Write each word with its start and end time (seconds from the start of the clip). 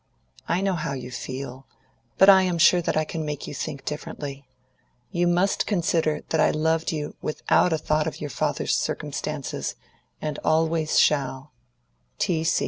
I 0.47 0.61
know 0.61 0.73
how 0.73 0.93
you 0.93 1.11
feel; 1.11 1.67
but 2.17 2.27
I 2.27 2.41
am 2.41 2.57
sure 2.57 2.81
that 2.81 2.97
I 2.97 3.05
can 3.05 3.23
make 3.23 3.45
you 3.45 3.53
think 3.53 3.85
differently. 3.85 4.47
You 5.11 5.27
must 5.27 5.67
consider 5.67 6.21
that 6.29 6.41
I 6.41 6.49
loved 6.49 6.91
you 6.91 7.15
without 7.21 7.71
a 7.71 7.77
thought 7.77 8.07
of 8.07 8.19
your 8.19 8.31
father's 8.31 8.75
circumstances, 8.75 9.75
and 10.19 10.39
always 10.43 10.97
shall. 10.99 11.51